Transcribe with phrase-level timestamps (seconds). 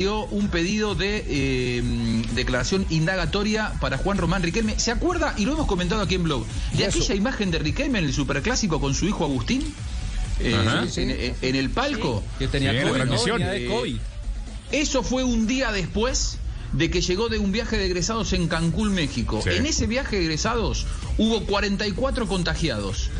[0.00, 1.82] Dio un pedido de eh,
[2.32, 4.78] declaración indagatoria para Juan Román Riquelme.
[4.78, 5.34] ¿Se acuerda?
[5.36, 6.46] Y lo hemos comentado aquí en blog.
[6.74, 9.74] De aquella imagen de Riquelme en el superclásico con su hijo Agustín.
[10.38, 12.22] eh, en, el palco.
[12.38, 13.40] Que tenía transmisión.
[13.40, 13.98] De COVID.
[14.70, 16.38] Eso fue un día después
[16.72, 19.40] de que llegó de un viaje de egresados en Cancún, México.
[19.42, 19.50] Sí.
[19.50, 20.86] En ese viaje de egresados
[21.16, 23.10] hubo 44 contagiados.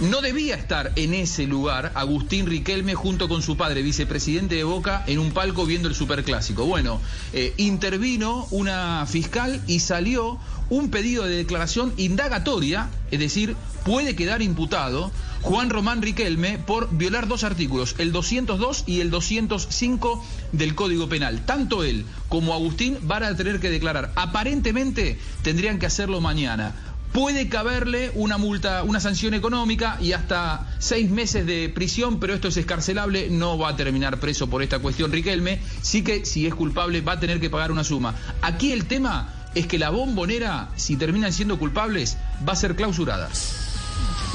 [0.00, 5.04] No debía estar en ese lugar Agustín Riquelme junto con su padre, vicepresidente de Boca,
[5.06, 6.64] en un palco viendo el superclásico.
[6.64, 7.00] Bueno,
[7.32, 10.38] eh, intervino una fiscal y salió
[10.70, 15.10] un pedido de declaración indagatoria, es decir, puede quedar imputado
[15.42, 21.44] Juan Román Riquelme por violar dos artículos, el 202 y el 205 del Código Penal.
[21.46, 24.12] Tanto él como Agustín van a tener que declarar.
[24.16, 26.74] Aparentemente tendrían que hacerlo mañana.
[27.12, 32.48] Puede caberle una multa, una sanción económica y hasta seis meses de prisión, pero esto
[32.48, 36.54] es escarcelable, no va a terminar preso por esta cuestión Riquelme, sí que si es
[36.54, 38.14] culpable va a tener que pagar una suma.
[38.42, 42.16] Aquí el tema es que la bombonera, si terminan siendo culpables,
[42.48, 43.28] va a ser clausurada.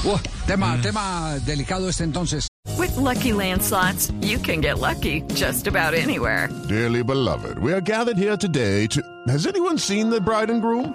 [0.04, 2.46] Uh, tema, tema delicado este entonces.
[2.76, 6.50] With Lucky Land slots, you can get lucky just about anywhere.
[6.68, 9.00] Dearly beloved, we are gathered here today to.
[9.28, 10.94] Has anyone seen the bride and groom?